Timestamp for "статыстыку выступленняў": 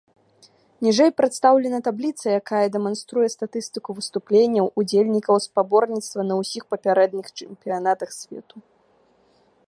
3.35-4.69